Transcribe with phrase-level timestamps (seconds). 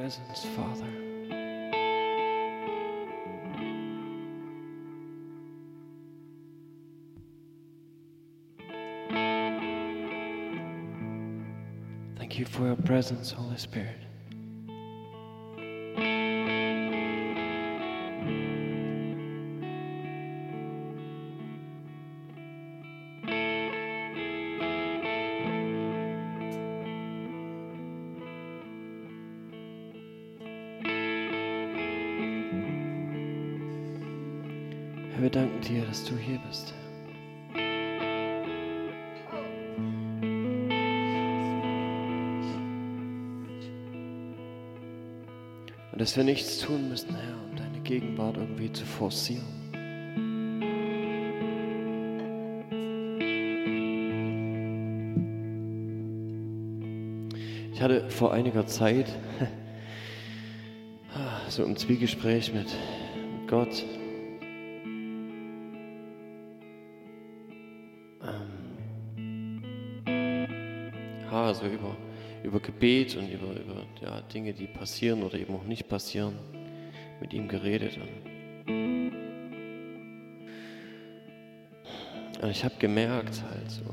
[0.00, 0.86] presence, Father.
[12.16, 13.98] Thank you for your presence, Holy Spirit.
[46.10, 49.46] Dass wir nichts tun müssen, Herr, um deine Gegenwart irgendwie zu forcieren.
[57.72, 59.06] Ich hatte vor einiger Zeit
[61.48, 62.66] so im Zwiegespräch mit,
[63.46, 63.84] Gott.
[70.04, 71.96] Ähm, ja, so über,
[72.50, 76.34] über Gebet und über, über ja, Dinge, die passieren oder eben auch nicht passieren,
[77.20, 77.96] mit ihm geredet.
[77.96, 78.08] Und,
[82.50, 83.84] ich habe gemerkt halt so,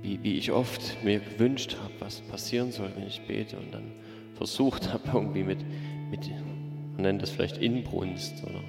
[0.00, 3.92] wie, wie ich oft mir gewünscht habe, was passieren soll, wenn ich bete und dann
[4.34, 5.58] versucht habe, irgendwie mit,
[6.10, 6.30] mit,
[6.94, 8.62] man nennt das vielleicht Inbrunst oder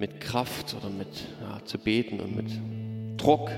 [0.00, 1.06] mit Kraft oder mit
[1.40, 2.50] ja, zu beten und mit
[3.16, 3.48] Druck.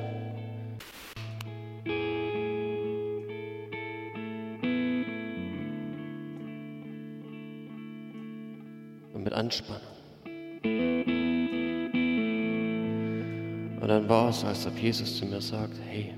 [9.35, 9.83] Anspannung.
[13.81, 16.15] Und dann war es, als ob Jesus zu mir sagt, hey,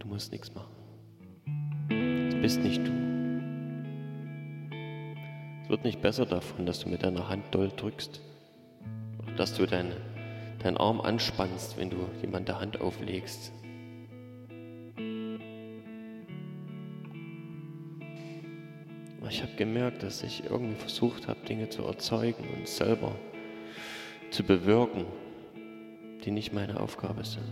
[0.00, 0.72] du musst nichts machen.
[2.28, 2.90] Es bist nicht du.
[5.62, 8.20] Es wird nicht besser davon, dass du mit deiner Hand doll drückst.
[9.22, 9.96] Oder dass du deine,
[10.62, 13.52] deinen Arm anspannst, wenn du jemand der Hand auflegst.
[19.42, 23.12] Ich habe gemerkt, dass ich irgendwie versucht habe, Dinge zu erzeugen und selber
[24.30, 25.04] zu bewirken,
[26.24, 27.42] die nicht meine Aufgabe sind.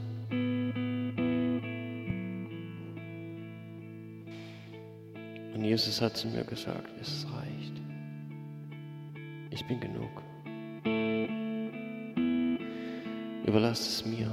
[5.53, 7.73] Und Jesus hat zu mir gesagt, es reicht.
[9.51, 10.23] Ich bin genug.
[13.45, 14.31] Überlass es mir.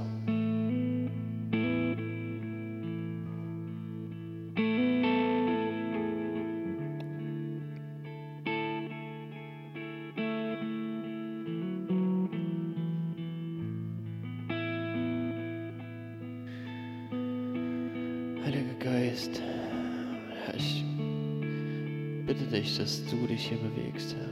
[23.38, 24.28] Dich hier bewegst, Herr.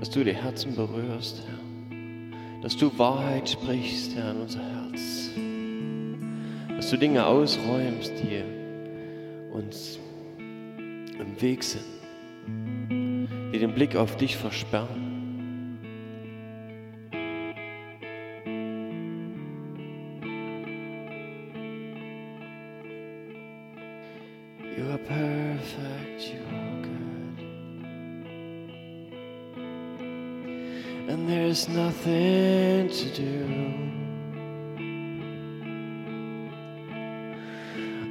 [0.00, 2.62] Dass du die Herzen berührst, Herr.
[2.62, 5.30] Dass du Wahrheit sprichst, Herr, in unser Herz.
[6.74, 8.42] Dass du Dinge ausräumst, die
[9.52, 9.98] uns
[10.38, 11.84] im Weg sind,
[13.52, 15.05] die den Blick auf dich versperren.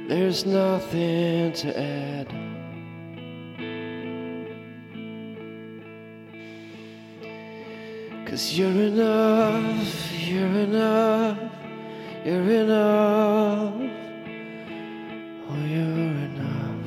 [0.08, 2.28] There's nothing to add.
[8.24, 11.38] Cause you're enough, you're enough,
[12.24, 13.74] you're enough.
[15.48, 16.86] Oh, you're enough.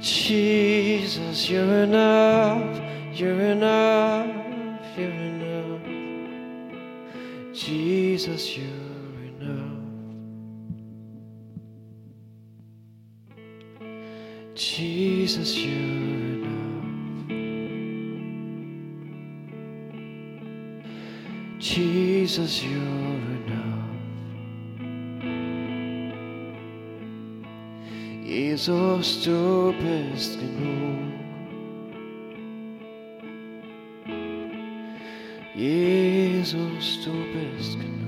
[0.00, 2.80] Jesus, you're enough.
[3.12, 4.36] You're enough.
[4.96, 5.82] You're enough.
[7.52, 8.79] Jesus, you're
[22.40, 23.90] Jesus, you're enough.
[28.24, 31.12] Jesus, du bist genug.
[35.54, 37.99] Jesus, du bist genug.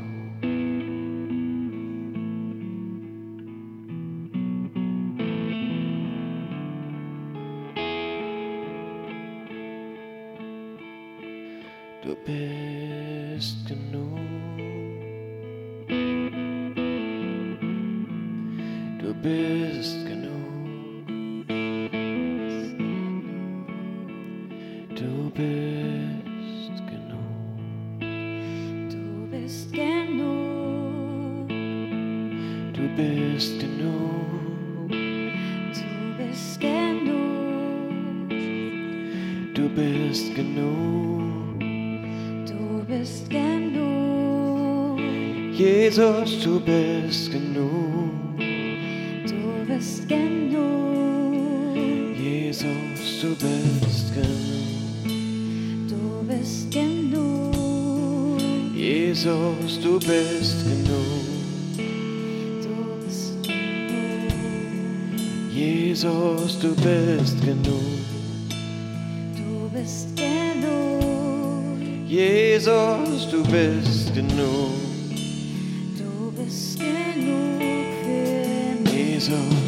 [79.23, 79.62] Jesus,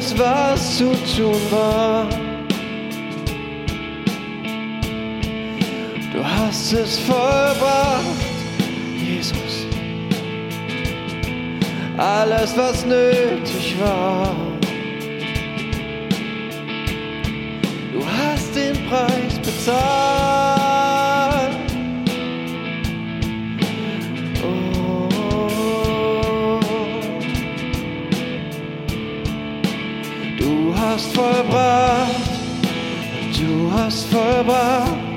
[0.00, 2.08] alles was zu tun war.
[6.12, 8.00] Du hast es vollbracht,
[8.96, 9.66] Jesus,
[11.98, 14.34] alles was nötig war.
[17.92, 20.09] Du hast den Preis bezahlt.
[34.44, 35.10] Vollbracht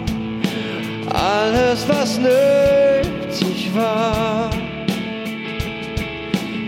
[1.13, 4.49] alles, was nötig war.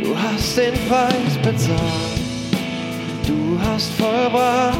[0.04, 2.20] Du hast den Preis bezahlt,
[3.28, 4.78] du hast vollbracht,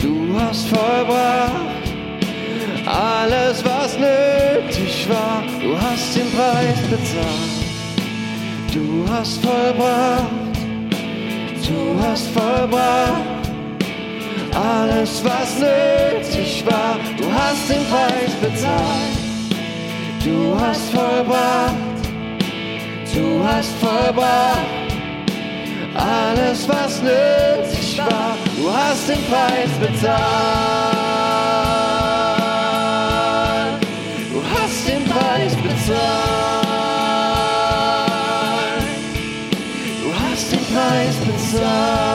[0.00, 1.52] du hast vollbracht
[2.86, 7.64] alles, was nötig war, du hast den Preis bezahlt.
[8.72, 10.24] Du hast vollbracht,
[11.66, 13.34] du hast vollbracht
[14.54, 16.13] alles, was nötig
[16.66, 16.98] war.
[17.16, 19.24] Du hast den Preis bezahlt.
[20.24, 21.74] Du hast vollbracht,
[23.14, 24.84] du hast vollbracht
[25.94, 28.36] alles, was nötig war.
[28.56, 30.14] Du hast den Preis bezahlt.
[34.32, 36.64] Du hast den Preis bezahlt.
[40.02, 42.13] Du hast den Preis bezahlt.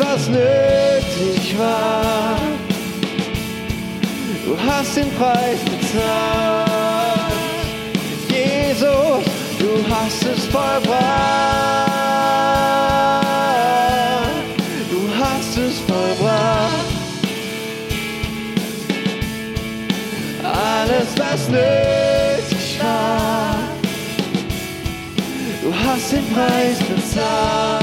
[0.00, 2.36] was nötig war.
[4.44, 7.32] Du hast den Preis bezahlt.
[8.28, 9.24] Jesus,
[9.58, 10.90] du hast es vollbracht.
[14.90, 16.70] Du hast es vollbracht.
[20.42, 23.56] Alles, was nötig war.
[25.62, 27.79] Du hast den Preis bezahlt.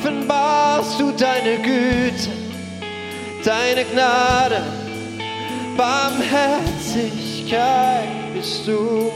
[0.00, 2.30] Offenbarst du deine Güte,
[3.44, 4.62] deine Gnade,
[5.76, 9.12] Barmherzigkeit bist du.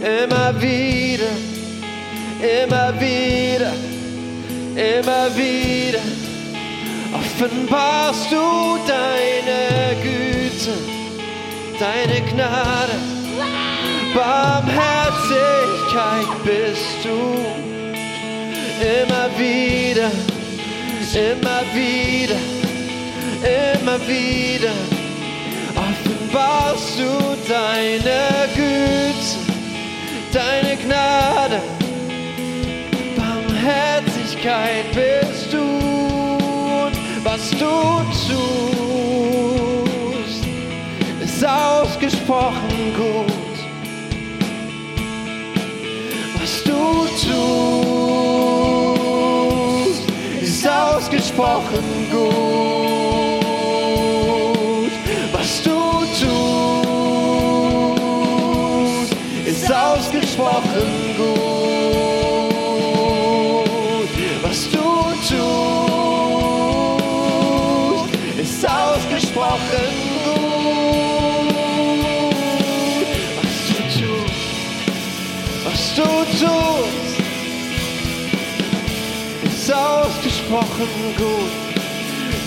[0.00, 1.30] Immer wieder,
[2.62, 3.72] immer wieder,
[4.74, 6.00] immer wieder
[7.12, 10.72] offenbarst du deine Güte,
[11.78, 12.96] deine Gnade,
[14.14, 17.69] Barmherzigkeit bist du.
[18.80, 20.10] Immer wieder,
[21.12, 22.36] immer wieder,
[23.44, 24.72] immer wieder.
[25.76, 29.36] Offenbarst du deine Güte,
[30.32, 31.60] deine Gnade,
[33.18, 38.80] Barmherzigkeit bist du und was du tust,
[41.22, 43.26] ist ausgesprochen gut.
[46.40, 46.70] Was du
[47.28, 47.79] tust,
[51.40, 51.89] ausgesprochen
[80.50, 81.50] ausgesprochen gut.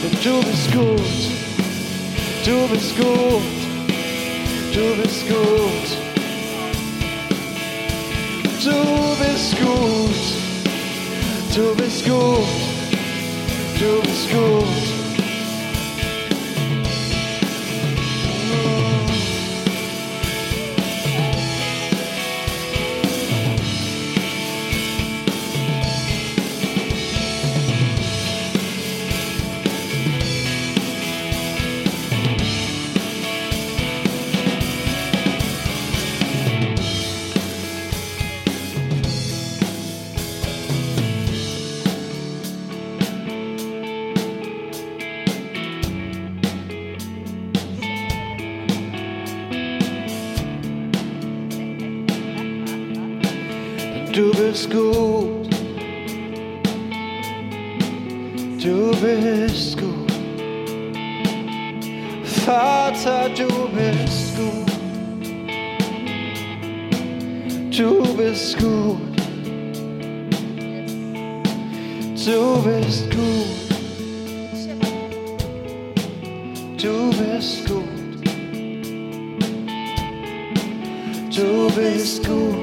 [0.03, 0.99] Denn du bist gut,
[2.45, 3.41] du bist gut,
[4.73, 5.97] du bist gut.
[8.63, 8.69] Du
[9.19, 10.23] bist gut,
[11.53, 12.47] du bist gut,
[13.77, 14.82] du bist gut.
[54.13, 55.49] Du bist gut.
[58.61, 60.11] Du bist gut.
[62.45, 64.69] Vater, du bist gut.
[67.75, 68.99] Du bist gut.
[72.23, 73.47] Du bist gut.
[76.77, 77.83] Du bist gut.
[81.35, 82.62] Du bist gut.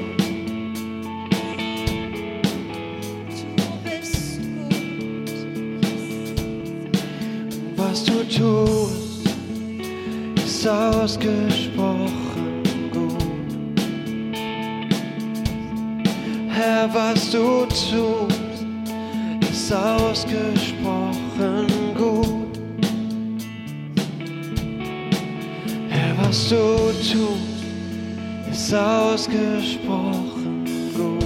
[29.31, 31.23] ausgesprochen gut.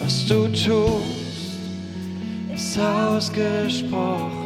[0.00, 1.58] Was du tust,
[2.54, 4.37] ist ausgesprochen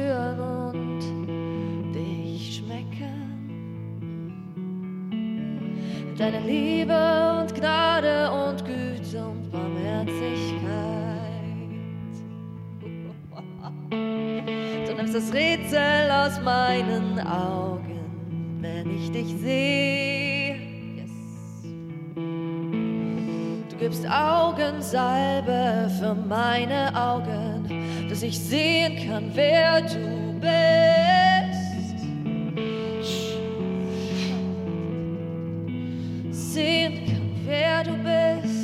[0.00, 3.18] spüren und dich schmecken.
[6.16, 10.20] Deine Liebe und Gnade und Güte und Barmherzigkeit.
[14.96, 20.56] nimmst das Rätsel aus meinen Augen, wenn ich dich sehe.
[23.70, 27.49] Du gibst Augensalbe für meine Augen,
[28.10, 30.50] dass ich sehen kann, wer du bist.
[36.32, 38.59] Sehen kann, wer du bist.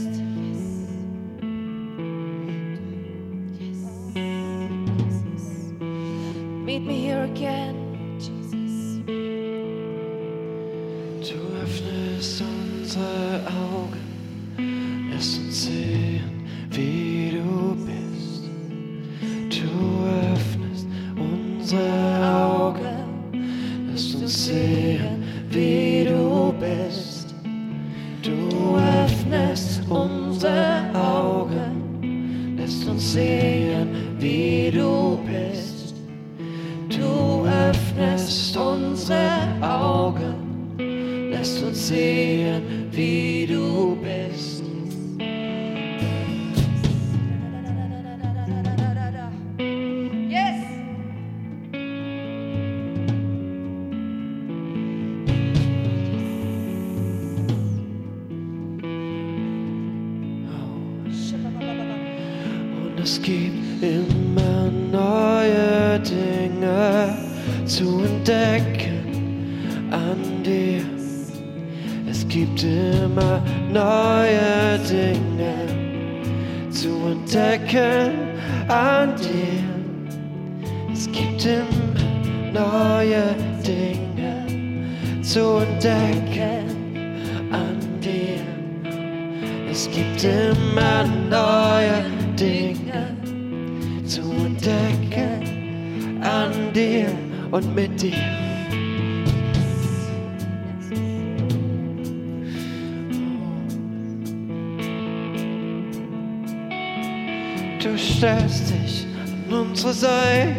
[108.16, 109.06] Stellst dich
[109.48, 110.56] an unsere Seite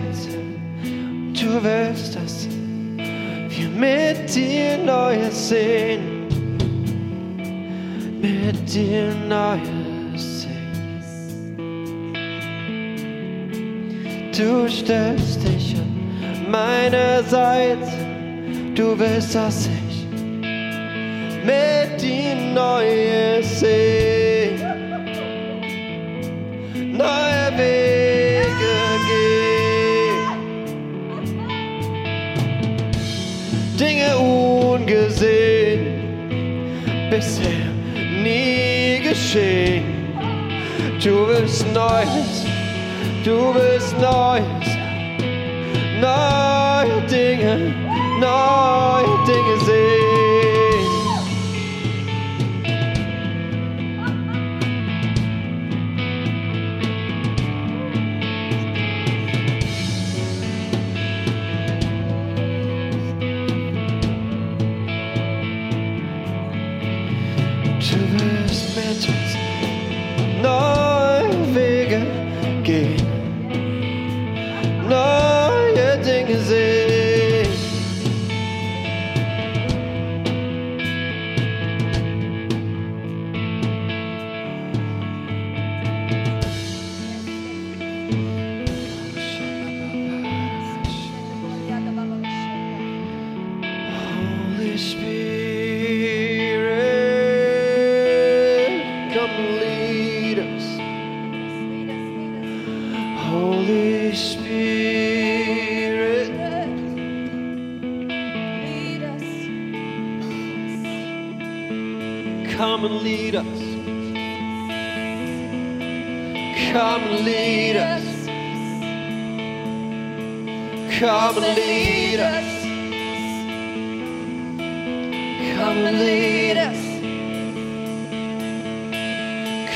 [1.33, 2.47] du willst, dass
[3.49, 6.17] wir mit dir Neues sehen
[8.21, 11.53] mit dir Neues sehen.
[14.35, 17.91] Du stellst dich an meine Seite,
[18.75, 20.05] du willst, dass ich
[21.45, 24.16] mit dir Neues sehe,
[37.17, 37.71] bisher
[38.23, 39.83] nie geschehen.
[41.03, 42.45] Du willst Neues,
[43.23, 44.67] du willst Neues,
[45.99, 47.73] neue Dinge,
[48.19, 48.96] neue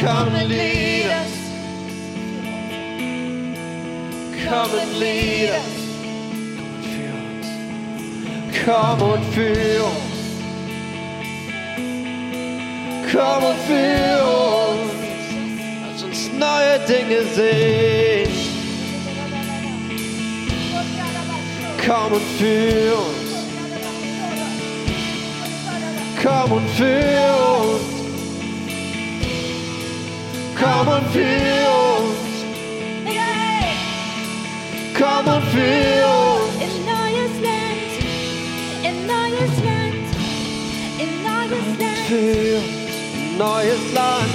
[0.01, 1.31] Come and lead us.
[4.43, 5.71] Come and lead us.
[8.65, 10.11] Come and feel us.
[13.11, 14.23] Come und führ
[14.71, 14.91] uns.
[15.85, 18.31] Lass uns neue Dinge sehen.
[21.85, 23.31] Komm und führ uns.
[26.23, 27.50] Komm und führ uns.
[30.61, 32.21] Komm und führ uns.
[34.95, 36.05] Komm und führ
[36.37, 37.91] uns in neues Land,
[38.83, 40.09] in neues Land,
[40.99, 42.01] in neues Land.
[42.07, 42.59] für
[43.17, 44.33] ein neues Land.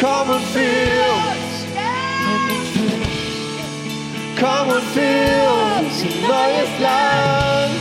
[0.00, 1.48] Komm und führ uns.
[4.38, 5.48] Komm und führ
[5.80, 7.74] uns in neues Land.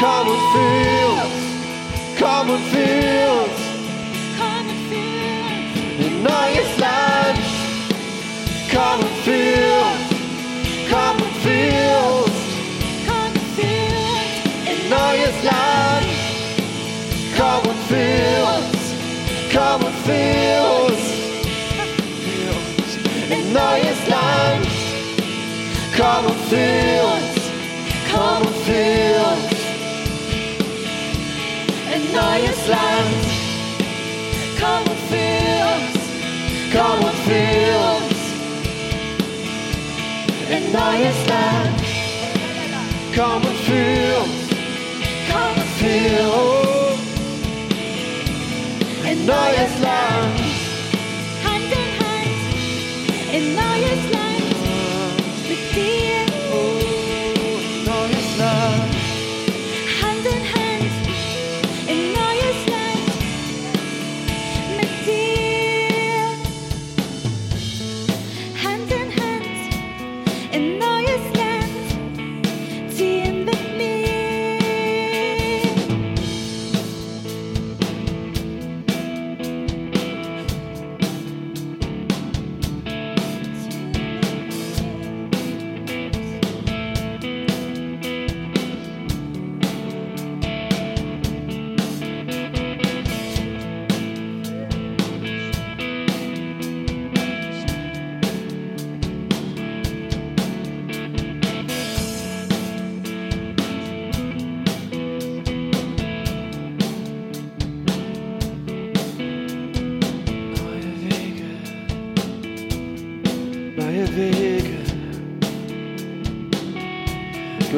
[0.00, 0.42] Komm und
[2.72, 3.51] führ uns.
[8.72, 10.08] Komm und führ uns.
[10.90, 12.38] Komm und führ uns
[13.06, 16.10] Komm und führ uns in neues Land.
[17.36, 18.80] Komm und führ uns.
[19.52, 21.04] Komm und führ uns.
[22.24, 22.90] Führ uns
[23.30, 24.66] in neues Land.
[25.96, 27.32] Komm und führ uns.
[28.10, 29.52] Komm und führ uns
[31.94, 33.22] in neues Land.
[34.58, 35.98] Komm und führ uns,
[40.56, 41.80] In neues Land.
[43.16, 44.42] Komm und führ uns,
[45.30, 46.72] komm und führ uns
[49.10, 50.40] in neues Land.
[51.44, 52.36] Hand in Hand
[53.32, 53.71] in neues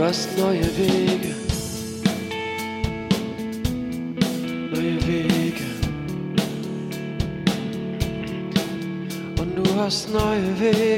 [0.05, 1.35] hast neue Wege,
[4.71, 5.65] neue Wege.
[9.41, 10.94] Und du hast neue Wege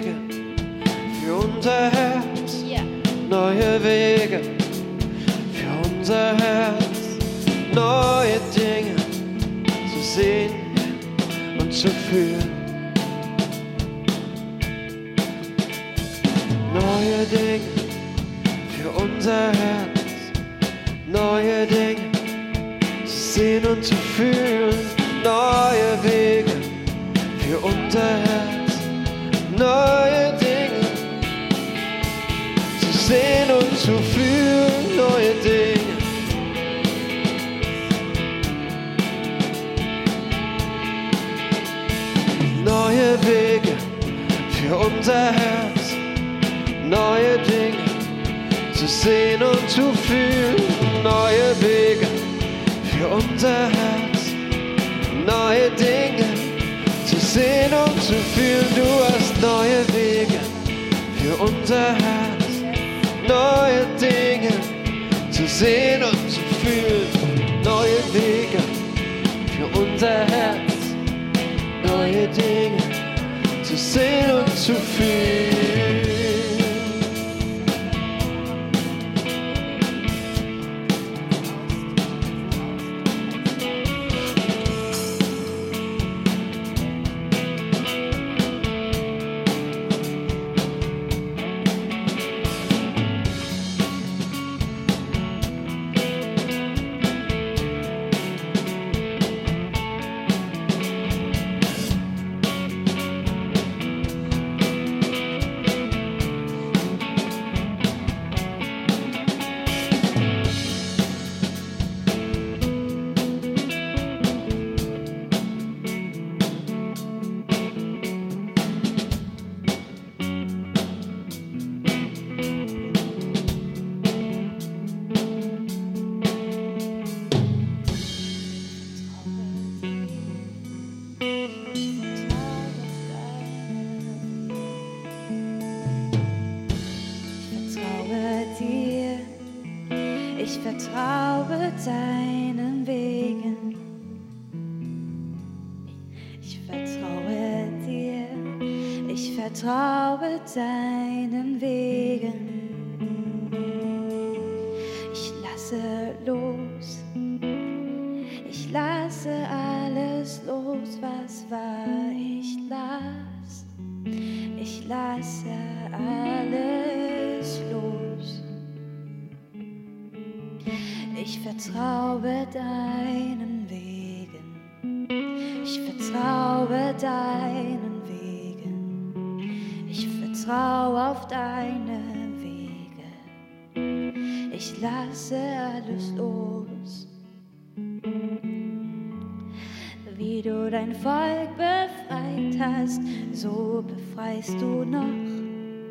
[190.87, 193.01] dein Volk befreit hast,
[193.33, 195.03] so befreist du noch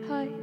[0.09, 0.33] heute.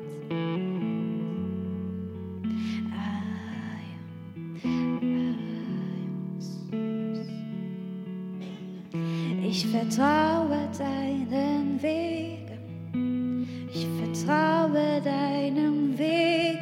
[9.45, 13.47] Ich vertraue deinen Wegen.
[13.73, 16.59] Ich vertraue deinem Weg.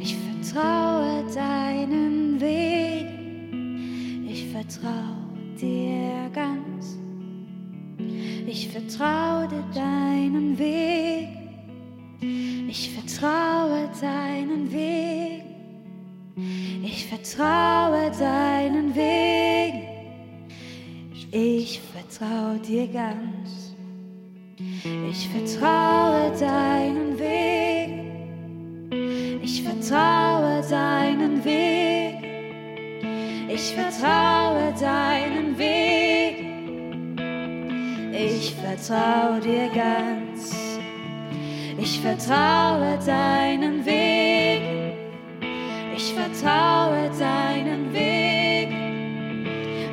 [0.00, 4.26] Ich vertraue deinen Wegen.
[4.28, 5.21] Ich vertraue
[5.62, 6.98] dir ganz.
[8.46, 11.28] Ich vertraue dir deinen Weg.
[12.68, 15.44] Ich vertraue deinen Weg.
[16.82, 19.74] Ich vertraue deinen Weg.
[21.30, 23.74] Ich vertraue dir ganz.
[25.10, 28.02] Ich vertraue deinen Weg.
[29.42, 31.91] Ich vertraue deinen Weg.
[33.64, 36.34] Ich vertraue deinen Weg.
[38.12, 40.52] Ich vertraue dir ganz.
[41.78, 44.62] Ich vertraue deinen Weg.
[45.96, 48.68] Ich vertraue deinen Weg.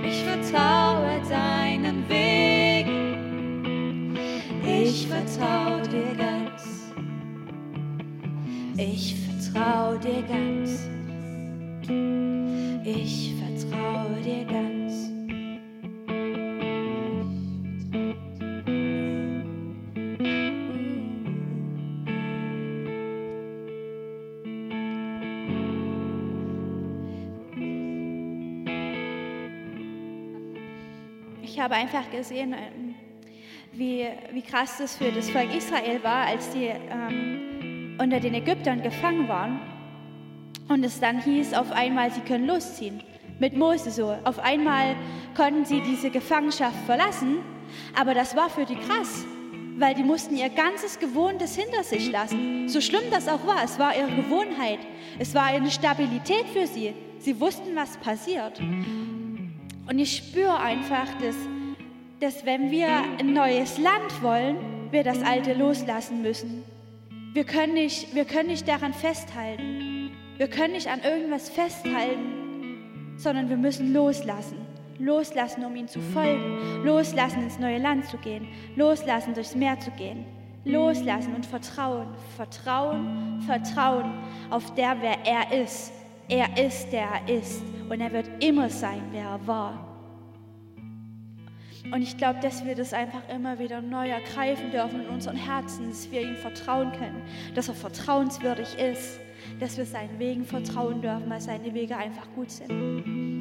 [0.03, 2.87] Ich vertraue deinen Weg.
[4.65, 6.91] Ich vertraue dir ganz.
[8.77, 10.89] Ich vertraue dir ganz.
[12.83, 13.58] Ich vertraue
[14.23, 15.09] dir ganz.
[31.41, 32.95] Ich habe einfach gesehen, ähm,
[33.73, 38.81] wie, wie krass das für das Volk Israel war, als die ähm, unter den Ägyptern
[38.81, 39.59] gefangen waren.
[40.69, 43.01] Und es dann hieß auf einmal, sie können losziehen.
[43.39, 44.15] Mit Mose so.
[44.25, 44.95] Auf einmal
[45.35, 47.37] konnten sie diese Gefangenschaft verlassen.
[47.95, 49.25] Aber das war für die krass,
[49.77, 52.67] weil die mussten ihr ganzes Gewohntes hinter sich lassen.
[52.67, 54.79] So schlimm das auch war, es war ihre Gewohnheit.
[55.19, 56.93] Es war eine Stabilität für sie.
[57.19, 58.59] Sie wussten, was passiert.
[58.59, 61.35] Und ich spüre einfach, dass,
[62.19, 64.57] dass wenn wir ein neues Land wollen,
[64.91, 66.63] wir das alte loslassen müssen.
[67.33, 70.11] Wir können, nicht, wir können nicht daran festhalten.
[70.37, 72.38] Wir können nicht an irgendwas festhalten,
[73.19, 74.57] sondern wir müssen loslassen.
[74.97, 76.83] Loslassen, um ihm zu folgen.
[76.83, 78.47] Loslassen, ins neue Land zu gehen.
[78.75, 80.25] Loslassen, durchs Meer zu gehen.
[80.65, 82.07] Loslassen und vertrauen.
[82.35, 84.11] Vertrauen, vertrauen
[84.49, 85.91] auf der, wer er ist.
[86.27, 87.61] Er ist, der er ist.
[87.89, 89.85] Und er wird immer sein, wer er war.
[91.91, 95.89] Und ich glaube, dass wir das einfach immer wieder neu ergreifen dürfen in unseren Herzen,
[95.89, 97.21] dass wir ihm vertrauen können,
[97.55, 99.19] dass er vertrauenswürdig ist,
[99.59, 103.38] dass wir seinen Wegen vertrauen dürfen, weil seine Wege einfach gut sind.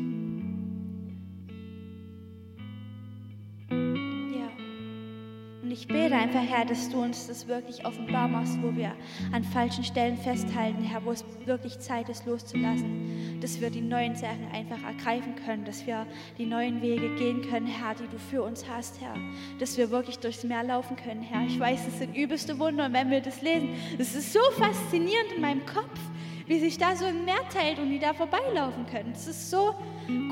[6.09, 8.93] Bete einfach, Herr, dass du uns das wirklich offenbar machst, wo wir
[9.33, 13.39] an falschen Stellen festhalten, Herr, wo es wirklich Zeit ist, loszulassen.
[13.43, 16.07] Dass wir die neuen Sachen einfach ergreifen können, dass wir
[16.39, 19.15] die neuen Wege gehen können, Herr, die du für uns hast, Herr.
[19.59, 21.47] Dass wir wirklich durchs Meer laufen können, Herr.
[21.47, 25.33] Ich weiß, es sind übelste Wunder und wenn wir das lesen, es ist so faszinierend
[25.37, 26.01] in meinem Kopf,
[26.47, 29.13] wie sich da so ein Meer teilt und die da vorbeilaufen können.
[29.13, 29.75] Es ist so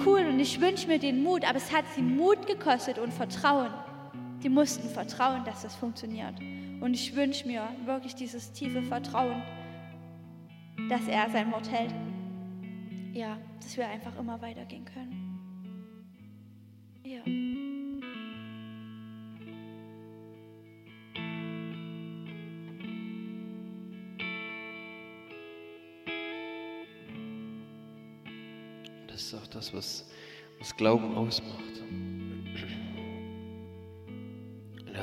[0.06, 3.72] cool und ich wünsche mir den Mut, aber es hat sie Mut gekostet und Vertrauen.
[4.42, 6.38] Die mussten vertrauen, dass das funktioniert.
[6.80, 9.42] Und ich wünsche mir wirklich dieses tiefe Vertrauen,
[10.88, 11.94] dass er sein Wort hält.
[13.12, 15.26] Ja, dass wir einfach immer weitergehen können.
[17.02, 17.22] Ja.
[29.06, 30.10] Das ist auch das, was,
[30.58, 31.75] was Glauben ausmacht.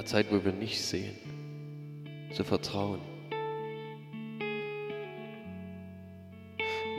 [0.04, 1.16] Der Zeit, wo wir nicht sehen,
[2.34, 3.00] zu vertrauen.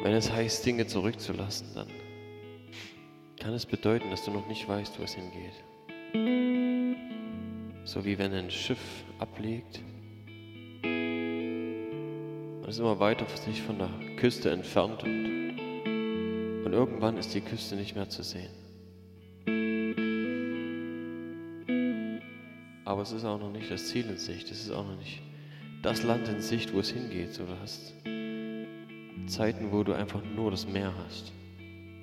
[0.02, 1.88] Wenn es heißt, Dinge zurückzulassen, dann
[3.38, 5.52] kann es bedeuten, dass du noch nicht weißt, wo es hingeht.
[7.84, 9.82] So wie wenn ein Schiff ablegt
[10.82, 15.50] und ist immer weiter sich von der Küste entfernt und,
[16.64, 18.63] und irgendwann ist die Küste nicht mehr zu sehen.
[22.84, 25.22] Aber es ist auch noch nicht das Ziel in Sicht, es ist auch noch nicht
[25.82, 27.32] das Land in Sicht, wo es hingeht.
[27.32, 27.94] So, du hast
[29.26, 31.32] Zeiten, wo du einfach nur das Meer hast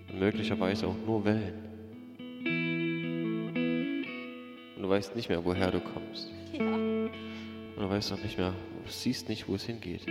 [0.09, 1.53] und möglicherweise auch nur Wellen.
[4.75, 6.31] Und du weißt nicht mehr, woher du kommst.
[6.53, 6.65] Ja.
[6.65, 7.11] Und
[7.77, 8.53] du weißt auch nicht mehr,
[8.83, 10.07] du siehst nicht, wo es hingeht.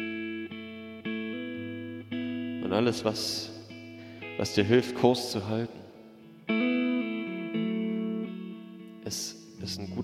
[2.64, 3.50] Und alles, was,
[4.36, 5.79] was dir hilft, Kurs zu halten,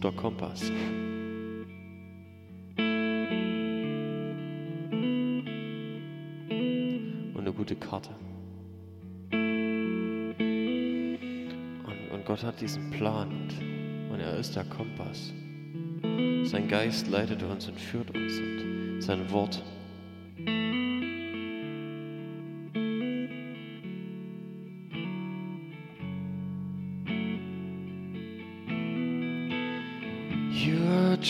[0.06, 0.70] guter Kompass.
[7.34, 8.10] Und eine gute Karte.
[9.32, 10.34] Und,
[12.12, 15.32] und Gott hat diesen Plan und, und er ist der Kompass.
[16.44, 19.62] Sein Geist leitet uns und führt uns und sein Wort.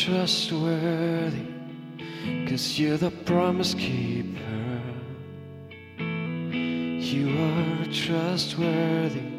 [0.06, 1.48] Trustworthy,
[2.46, 4.80] cause you're the promise keeper.
[5.98, 9.32] You are trustworthy,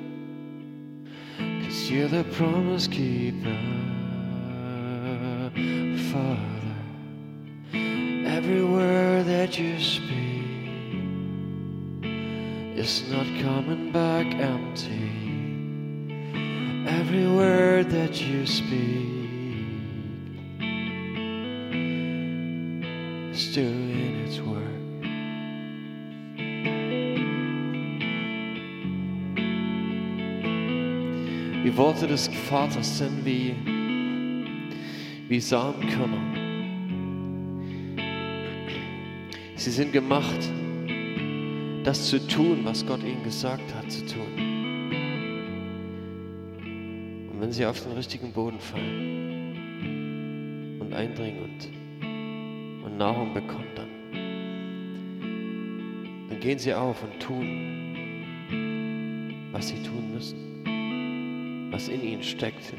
[1.38, 3.58] cause you're the promise keeper.
[6.12, 6.76] Father,
[8.28, 10.44] every word that you speak
[12.78, 15.14] is not coming back empty.
[16.90, 19.17] Every word that you speak
[23.58, 24.62] is doing its work.
[31.64, 33.56] Die Worte des Vaters sind wie,
[35.28, 36.22] wie Samenkörner.
[39.56, 40.40] Sie sind gemacht,
[41.84, 44.22] das zu tun, was Gott ihnen gesagt hat zu tun.
[47.32, 49.58] Und wenn sie auf den richtigen Boden fallen
[50.80, 51.77] und eindringen und
[52.98, 53.88] Nahrung bekommen, dann,
[56.30, 57.76] dann gehen sie auf und tun,
[59.52, 62.74] was sie tun müssen, was in ihnen steckt.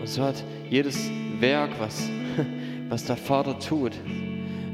[0.00, 1.10] Und so hat jedes
[1.40, 2.08] Werk, was,
[2.88, 3.92] was der Vater tut,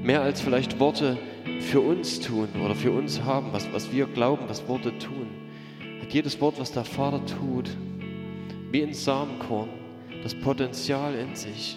[0.02, 1.18] mehr als vielleicht Worte
[1.60, 5.28] für uns tun oder für uns haben, was, was wir glauben, was Worte tun,
[6.00, 7.70] hat jedes Wort, was der Vater tut,
[8.70, 9.68] wie ein Samenkorn,
[10.22, 11.76] das Potenzial in sich,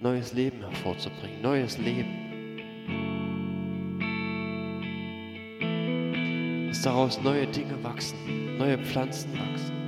[0.00, 2.24] neues Leben hervorzubringen, neues Leben.
[6.68, 9.83] Dass daraus neue Dinge wachsen, neue Pflanzen wachsen.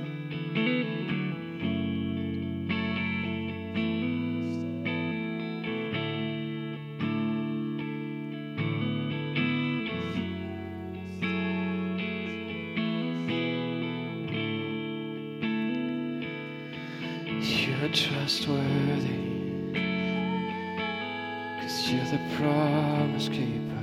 [17.79, 18.63] You're trustworthy,
[21.61, 23.76] cause you're the promise keeper.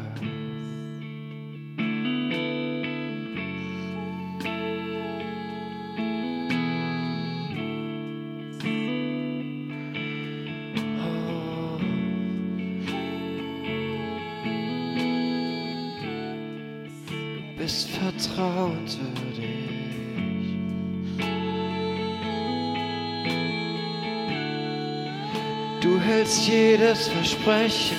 [26.95, 27.97] Jedes Versprechen.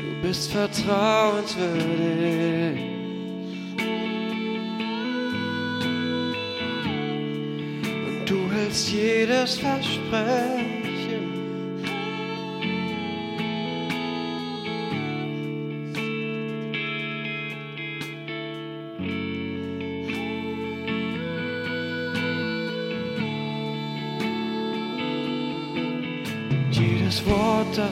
[0.00, 2.80] Du bist vertrauenswürdig.
[8.06, 10.63] Und du hältst jedes Versprechen.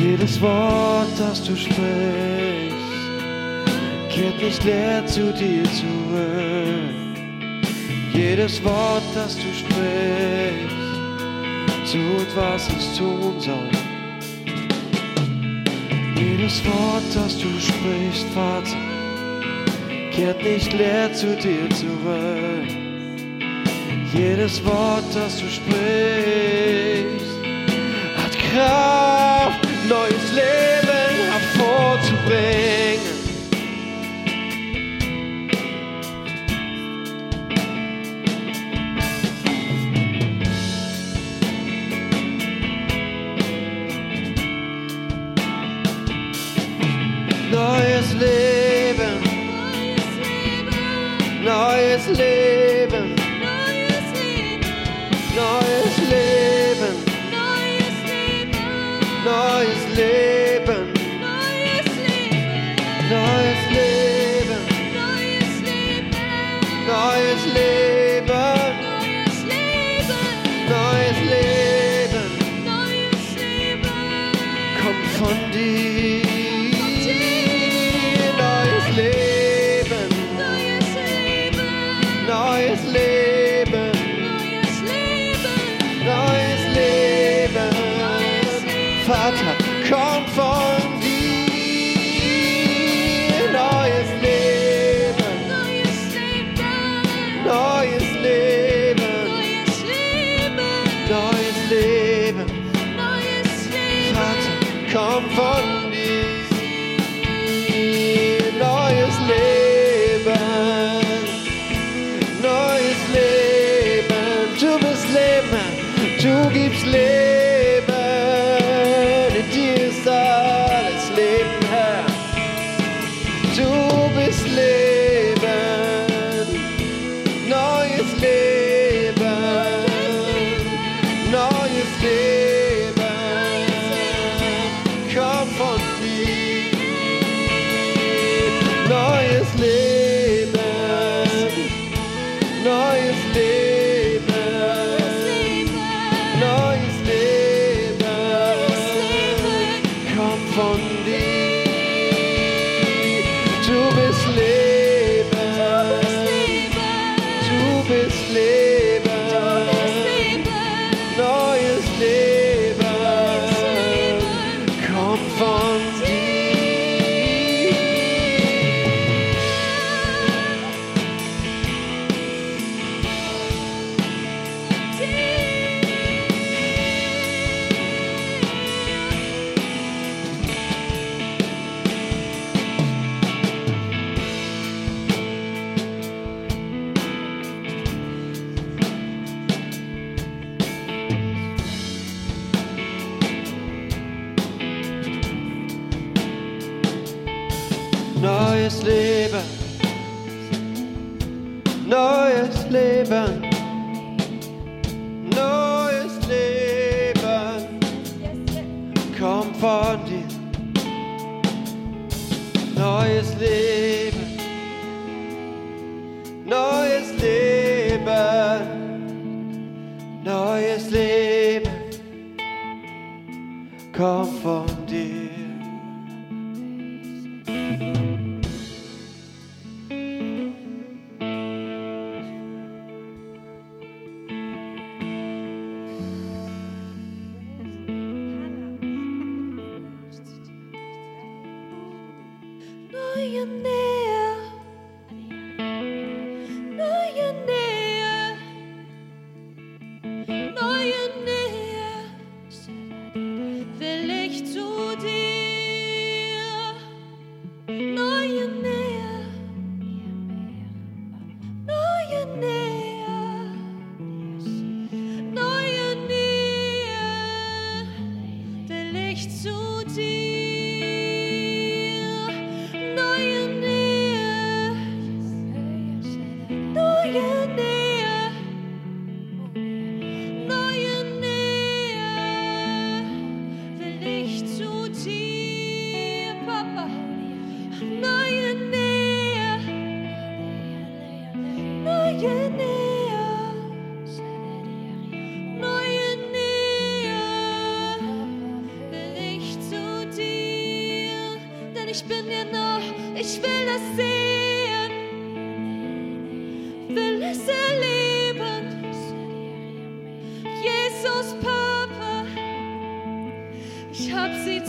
[0.00, 1.76] Jedes Wort, das du sprichst,
[4.10, 6.94] kehrt nicht leer zu dir zurück.
[8.12, 10.76] Jedes Wort, das du sprichst,
[11.90, 13.70] tut, was es tun soll.
[16.14, 18.76] Jedes Wort, das du sprichst, Vater,
[20.12, 22.68] kehrt nicht leer zu dir zurück.
[24.14, 27.36] Jedes Wort, das du sprichst,
[28.16, 29.17] hat Kraft
[29.88, 32.87] neues Leben hervorzubringen.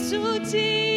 [0.09, 0.88] Zu.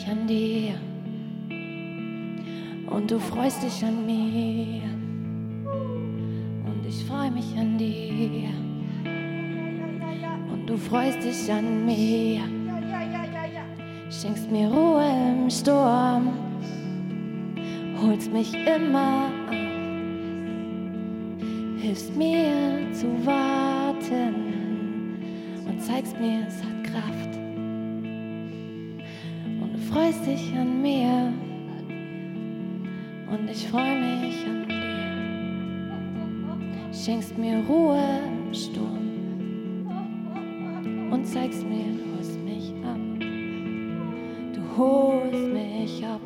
[0.00, 0.74] Ich freue mich an dir.
[2.90, 4.82] Und du freust dich an mir.
[6.64, 8.48] Und ich freue mich an dir.
[10.52, 12.40] Und du freust dich an mir.
[14.10, 15.04] Schenkst mir Ruhe
[15.42, 16.32] im Sturm.
[18.02, 19.54] Holst mich immer ab.
[21.78, 24.34] Hilfst mir zu warten
[25.66, 27.39] und zeigst mir, es hat Kraft.
[30.00, 31.30] Freust dich an mir
[33.30, 35.04] und ich freue mich an dir.
[36.90, 39.86] Schenkst mir Ruhe im Sturm
[41.12, 42.98] und zeigst mir, du holst mich ab.
[44.54, 46.19] Du holst mich ab.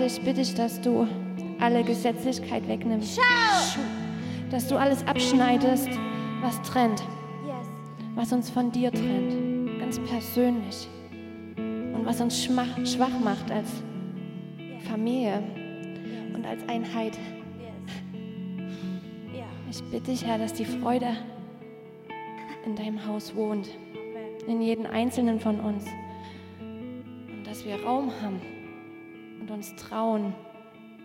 [0.00, 1.06] Vater, ich bitte dich, dass du
[1.60, 3.20] alle Gesetzlichkeit wegnimmst.
[4.50, 5.90] Dass du alles abschneidest,
[6.40, 7.02] was trennt,
[8.14, 10.88] was uns von dir trennt, ganz persönlich.
[11.58, 13.68] Und was uns schmach, schwach macht als
[14.88, 15.42] Familie
[16.34, 17.18] und als Einheit.
[19.70, 21.08] Ich bitte dich, Herr, dass die Freude
[22.64, 23.68] in deinem Haus wohnt,
[24.46, 25.84] in jedem Einzelnen von uns.
[26.58, 28.40] Und dass wir Raum haben
[29.76, 30.34] trauen,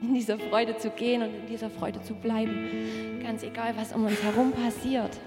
[0.02, 3.20] in dieser Freude zu gehen und in dieser Freude zu bleiben.
[3.22, 5.20] Ganz egal, was um uns herum passiert.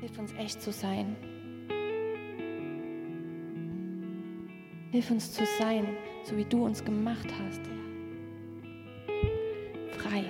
[0.00, 1.16] Hilf uns echt zu sein.
[4.92, 5.88] Hilf uns zu sein,
[6.22, 7.60] so wie du uns gemacht hast.
[9.98, 10.24] Frei.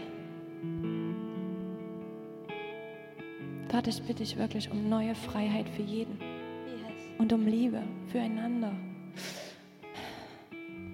[3.69, 6.16] Vater, ich bitte dich wirklich um neue Freiheit für jeden
[7.19, 8.73] und um Liebe füreinander.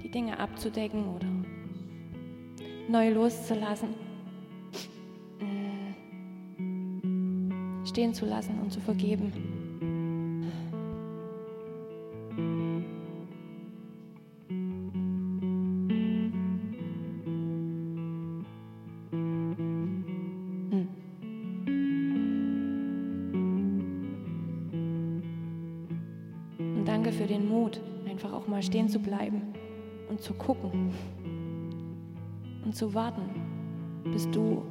[0.02, 1.28] Die Dinge abzudecken oder
[2.88, 3.90] neu loszulassen.
[6.58, 7.84] Mm.
[7.86, 9.61] Stehen zu lassen und zu vergeben.
[28.72, 29.52] Stehen zu bleiben
[30.08, 30.94] und zu gucken
[32.64, 33.28] und zu warten,
[34.02, 34.62] bis du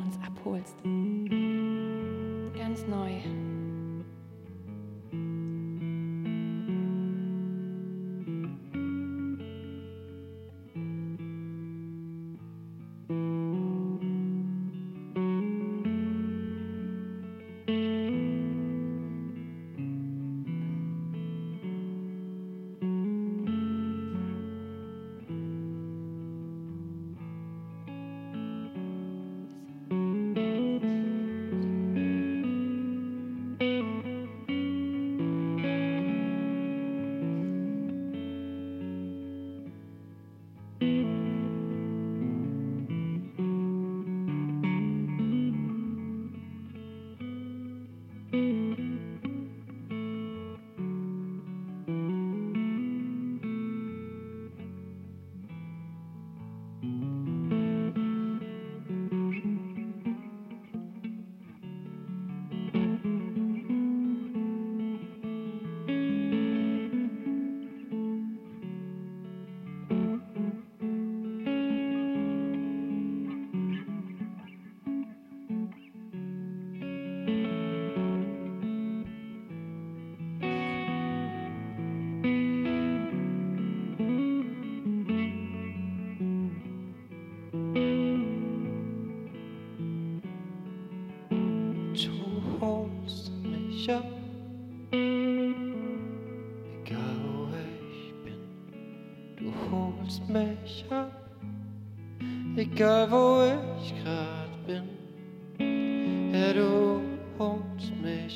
[0.00, 0.74] uns abholst.
[2.58, 3.12] Ganz neu.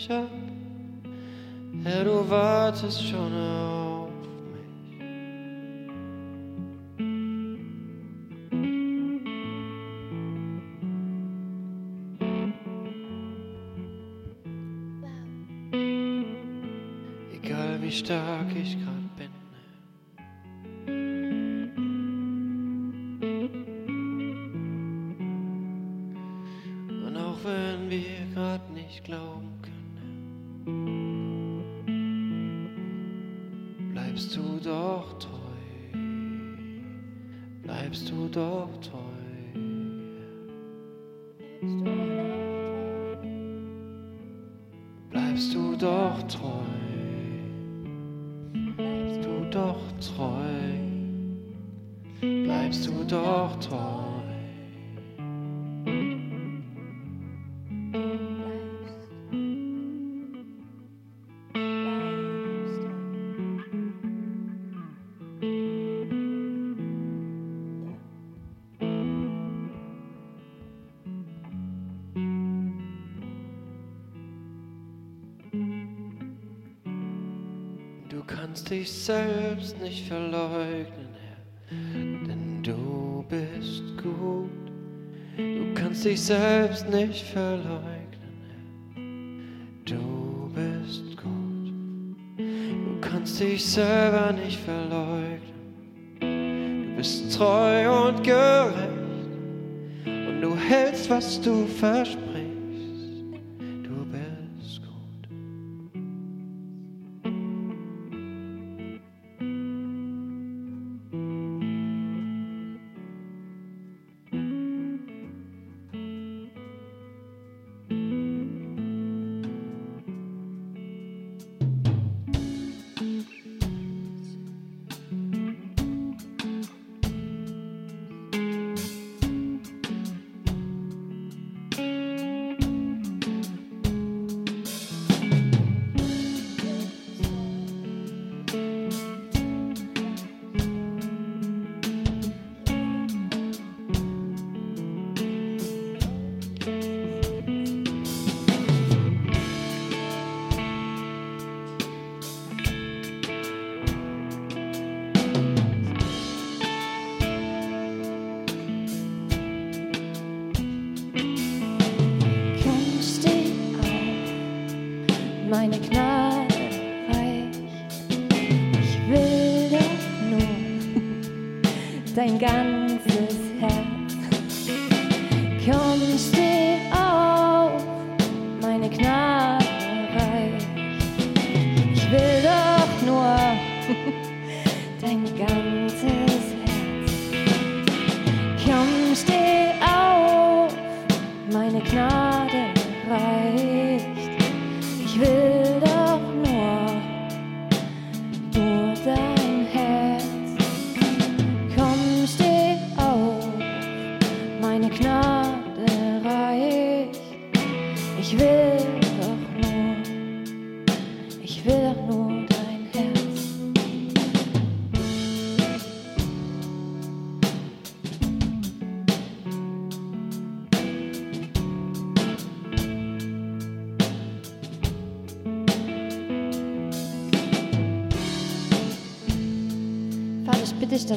[0.03, 0.29] Holst mich ab,
[1.85, 2.29] Herr, du
[79.05, 81.77] selbst nicht verleugnen, Herr,
[82.29, 84.51] denn du bist gut.
[85.37, 87.83] Du kannst dich selbst nicht verleugnen,
[88.95, 91.73] Herr, du bist gut.
[92.39, 95.41] Du kannst dich selber nicht verleugnen.
[96.91, 98.89] Du bist treu und gerecht
[100.07, 102.22] und du hältst, was du versprichst.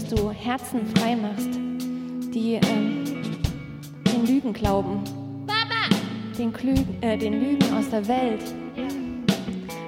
[0.06, 1.50] Dass du Herzen frei machst,
[2.34, 3.04] die ähm,
[4.12, 5.02] den Lügen glauben.
[6.38, 8.42] Den, Klügen, äh, den Lügen aus der Welt.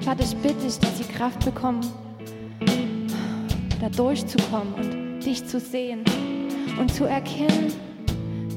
[0.02, 1.82] Vater, ich bitte dich, dass sie Kraft bekommen,
[3.82, 6.06] da durchzukommen und dich zu sehen
[6.80, 7.74] und zu erkennen,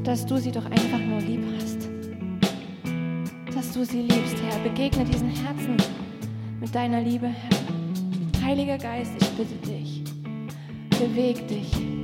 [0.05, 1.89] dass du sie doch einfach nur lieb hast.
[3.55, 4.61] Dass du sie liebst, Herr.
[4.61, 5.77] Begegne diesen Herzen
[6.61, 8.47] mit deiner Liebe, Herr.
[8.47, 9.70] Heiliger Geist, ich bitte dich,
[11.01, 12.00] beweg dich.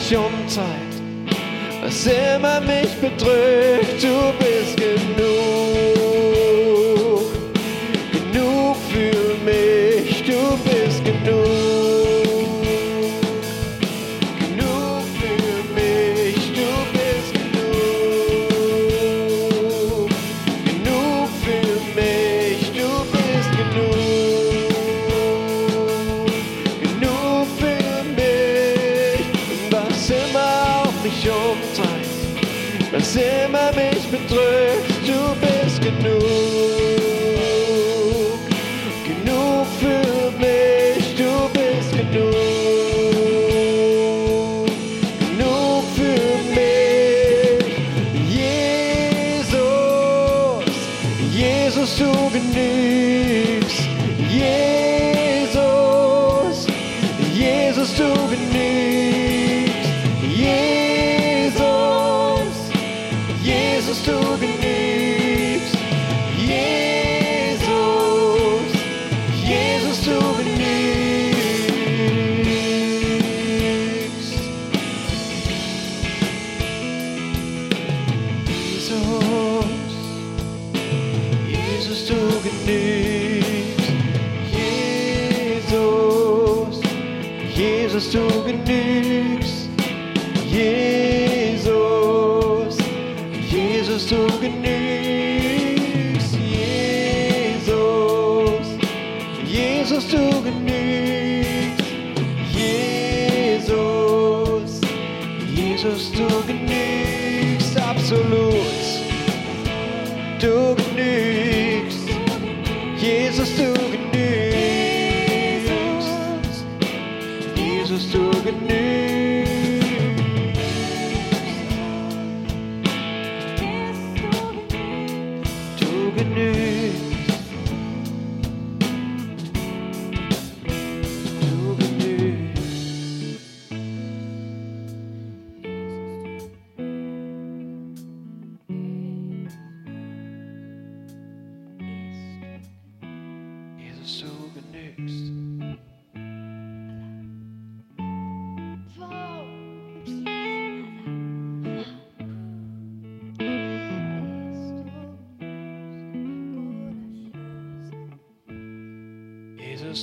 [0.00, 1.02] Mich umtreibt,
[1.82, 4.76] was immer mich bedrückt, du bist.
[4.76, 5.99] Genug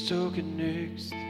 [0.07, 1.26] Jesus, du genügst.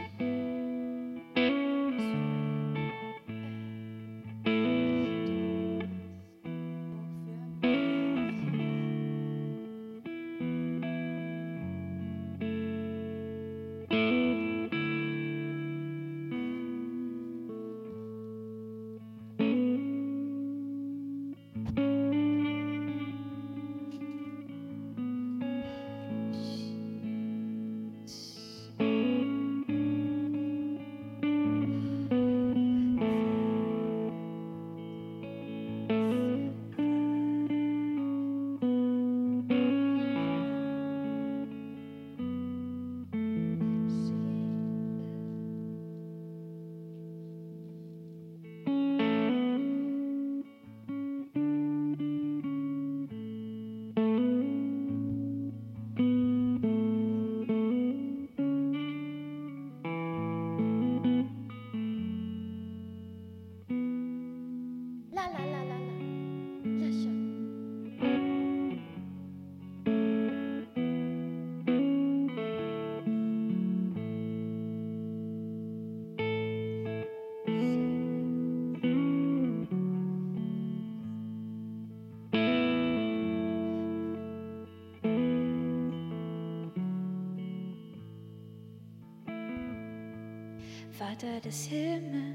[91.18, 92.27] Vater des Himmels,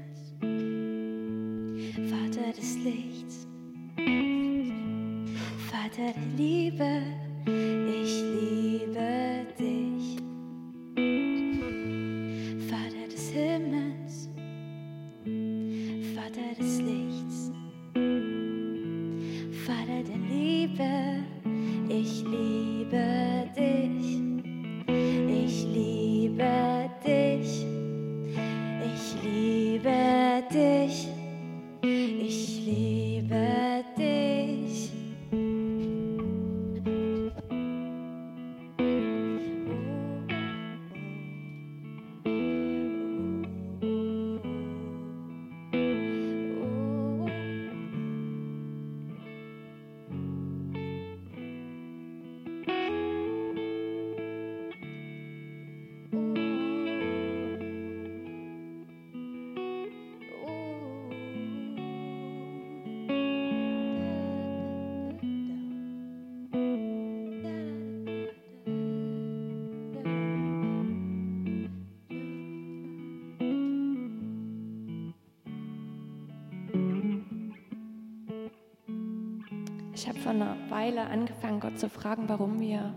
[80.74, 82.92] Weile angefangen, Gott zu fragen, warum wir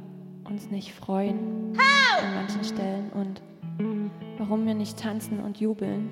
[0.46, 3.44] uns nicht freuen an manchen Stellen und
[4.40, 6.10] warum wir nicht tanzen und jubeln.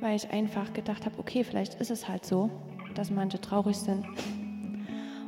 [0.00, 2.50] Weil ich einfach gedacht habe, okay, vielleicht ist es halt so,
[2.94, 4.06] dass manche traurig sind.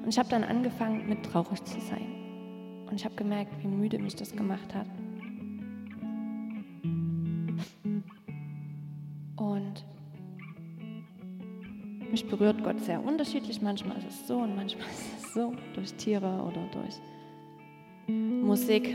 [0.02, 2.06] Und ich habe dann angefangen, mit traurig zu sein.
[2.88, 4.86] Und ich habe gemerkt, wie müde mich das gemacht hat.
[12.36, 13.62] Berührt Gott sehr unterschiedlich.
[13.62, 16.96] Manchmal ist es so und manchmal ist es so, durch Tiere oder durch
[18.08, 18.92] Musik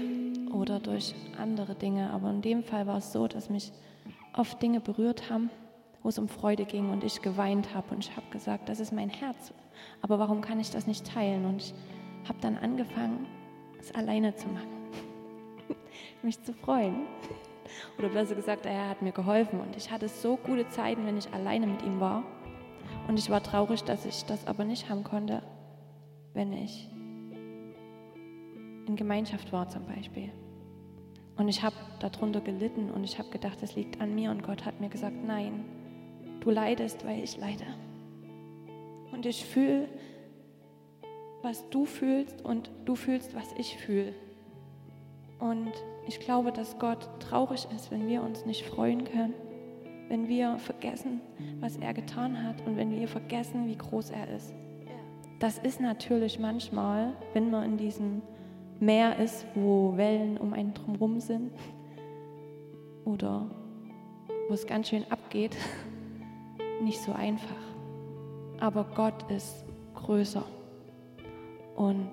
[0.51, 2.09] oder durch andere Dinge.
[2.11, 3.71] Aber in dem Fall war es so, dass mich
[4.35, 5.49] oft Dinge berührt haben,
[6.03, 8.91] wo es um Freude ging und ich geweint habe und ich habe gesagt, das ist
[8.91, 9.53] mein Herz.
[10.01, 11.45] Aber warum kann ich das nicht teilen?
[11.45, 11.73] Und ich
[12.27, 13.25] habe dann angefangen,
[13.79, 14.67] es alleine zu machen,
[16.23, 17.07] mich zu freuen.
[17.97, 21.31] Oder besser gesagt, er hat mir geholfen und ich hatte so gute Zeiten, wenn ich
[21.31, 22.23] alleine mit ihm war
[23.10, 25.41] Und ich war traurig, dass ich das aber nicht haben konnte,
[26.36, 26.88] wenn ich
[28.86, 30.30] in Gemeinschaft war zum Beispiel.
[31.36, 34.30] Und ich habe darunter gelitten und ich habe gedacht, es liegt an mir.
[34.30, 35.66] Und Gott hat mir gesagt, nein,
[36.41, 37.66] du leidest, weil ich leide.
[39.12, 39.89] Und ich fühle,
[41.41, 44.14] was du fühlst und du fühlst, was ich fühle.
[45.39, 45.72] Und
[46.07, 49.34] ich glaube, dass Gott traurig ist, wenn wir uns nicht freuen können,
[50.10, 51.22] wenn wir vergessen,
[51.60, 54.53] was er getan hat und wenn wir vergessen, wie groß er ist.
[55.39, 58.22] Das ist natürlich manchmal, wenn man in diesem
[58.80, 61.51] Meer ist, wo Wellen um einen drumherum sind
[63.05, 63.49] oder
[64.47, 65.55] wo es ganz schön abgeht,
[66.82, 67.55] nicht so einfach.
[68.60, 70.43] Aber Gott ist größer
[71.76, 72.10] und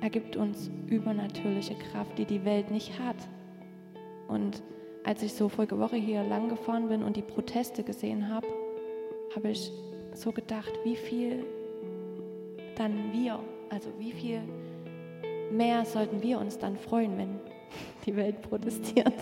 [0.00, 3.16] er gibt uns übernatürliche Kraft, die die Welt nicht hat.
[4.28, 4.62] Und
[5.04, 8.46] als ich so vorige Woche hier lang gefahren bin und die Proteste gesehen habe,
[9.36, 9.70] habe ich
[10.14, 11.44] so gedacht, wie viel
[12.76, 13.38] dann wir,
[13.70, 14.40] also wie viel
[15.52, 17.40] mehr sollten wir uns dann freuen, wenn
[18.06, 19.14] die Welt protestiert.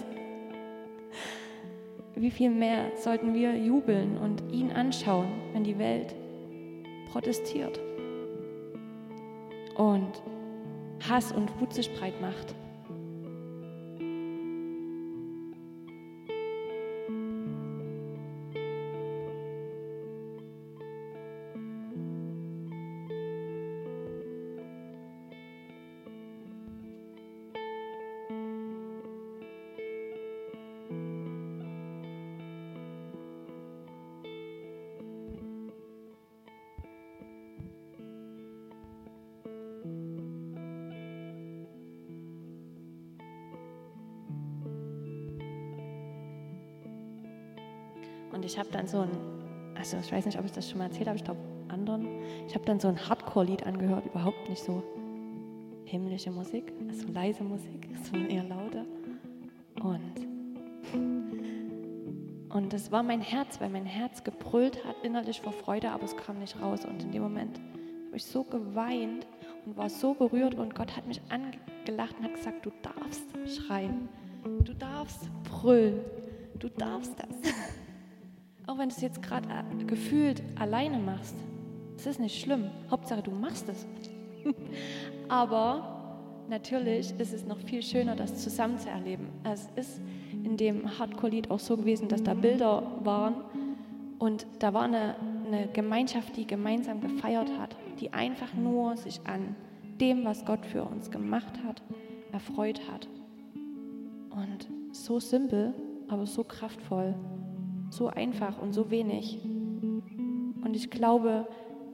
[2.14, 6.14] Wie viel mehr sollten wir jubeln und ihn anschauen, wenn die Welt
[7.10, 7.80] protestiert
[9.76, 10.22] und
[11.08, 12.54] Hass und Wut sich breit macht.
[48.62, 49.10] Habe dann so ein,
[49.76, 52.06] also ich weiß nicht, ob ich das schon mal erzählt habe, ich glaube anderen.
[52.46, 54.82] Ich habe dann so ein Hardcore-Lied angehört, überhaupt nicht so
[55.84, 58.84] himmlische Musik, also leise Musik, sondern eher lauter.
[59.82, 60.12] Und,
[62.50, 66.16] und das war mein Herz, weil mein Herz gebrüllt hat innerlich vor Freude, aber es
[66.16, 66.84] kam nicht raus.
[66.84, 67.58] Und in dem Moment
[68.06, 69.26] habe ich so geweint
[69.66, 74.08] und war so berührt und Gott hat mich angelacht und hat gesagt, du darfst schreien,
[74.44, 76.00] du darfst brüllen,
[76.60, 77.52] du darfst das.
[78.82, 81.36] Wenn du es jetzt gerade äh, gefühlt alleine machst.
[81.96, 82.68] Es ist nicht schlimm.
[82.90, 83.86] Hauptsache, du machst es.
[85.28, 89.28] Aber natürlich ist es noch viel schöner, das zusammen zu erleben.
[89.44, 90.00] Es ist
[90.32, 93.36] in dem Hardcore-Lied auch so gewesen, dass da Bilder waren
[94.18, 95.14] und da war eine,
[95.46, 99.54] eine Gemeinschaft, die gemeinsam gefeiert hat, die einfach nur sich an
[100.00, 101.80] dem, was Gott für uns gemacht hat,
[102.32, 103.08] erfreut hat.
[104.30, 105.72] Und so simpel,
[106.08, 107.14] aber so kraftvoll
[107.92, 109.38] so einfach und so wenig.
[109.44, 111.46] Und ich glaube,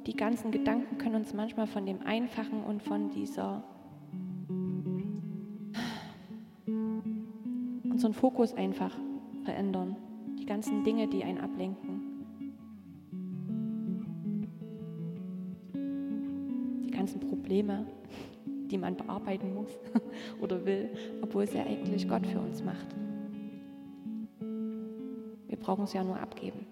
[0.06, 3.64] die ganzen Gedanken können uns manchmal von dem Einfachen und von dieser
[7.90, 8.96] unseren Fokus einfach
[9.42, 9.96] verändern.
[10.38, 12.00] Die ganzen Dinge, die einen ablenken.
[16.86, 17.86] Die ganzen Probleme,
[18.46, 19.76] die man bearbeiten muss
[20.40, 20.90] oder will,
[21.22, 22.86] obwohl es ja eigentlich Gott für uns macht
[25.69, 26.65] brauchen es ja nur abgeben.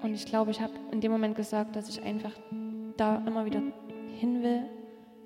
[0.00, 2.30] Und ich glaube, ich habe in dem Moment gesagt, dass ich einfach
[2.96, 3.60] da immer wieder
[4.14, 4.62] hin will,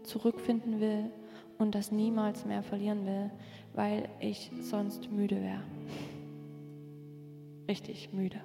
[0.02, 1.10] zurückfinden will
[1.58, 3.30] und das niemals mehr verlieren will,
[3.74, 5.62] weil ich sonst müde wäre.
[7.68, 8.40] Richtig müde.